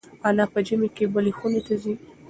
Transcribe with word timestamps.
انا 0.27 0.45
په 0.53 0.59
ژمي 0.67 0.89
کې 0.95 1.05
بلې 1.13 1.31
خونې 1.37 1.61
ته 1.67 1.73
ځي. 1.83 1.93